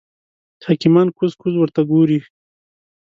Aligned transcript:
حکیمان 0.65 1.07
کوز 1.17 1.31
کوز 1.41 1.53
ورته 1.57 1.81
ګوري. 1.91 2.19